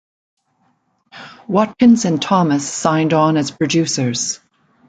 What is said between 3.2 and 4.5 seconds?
as producers.